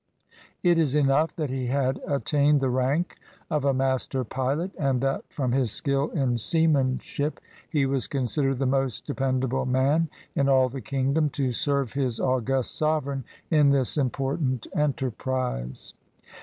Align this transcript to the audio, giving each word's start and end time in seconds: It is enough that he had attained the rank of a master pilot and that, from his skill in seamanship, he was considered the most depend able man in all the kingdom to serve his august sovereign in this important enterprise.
It 0.63 0.79
is 0.79 0.95
enough 0.95 1.35
that 1.35 1.51
he 1.51 1.67
had 1.67 2.01
attained 2.07 2.59
the 2.59 2.71
rank 2.71 3.17
of 3.51 3.63
a 3.63 3.71
master 3.71 4.23
pilot 4.23 4.71
and 4.79 4.99
that, 5.01 5.31
from 5.31 5.51
his 5.51 5.71
skill 5.71 6.09
in 6.09 6.39
seamanship, 6.39 7.39
he 7.69 7.85
was 7.85 8.07
considered 8.07 8.57
the 8.57 8.65
most 8.65 9.05
depend 9.05 9.43
able 9.43 9.67
man 9.67 10.09
in 10.35 10.49
all 10.49 10.69
the 10.69 10.81
kingdom 10.81 11.29
to 11.37 11.51
serve 11.51 11.93
his 11.93 12.19
august 12.19 12.75
sovereign 12.75 13.25
in 13.51 13.69
this 13.69 13.95
important 13.95 14.65
enterprise. 14.75 15.93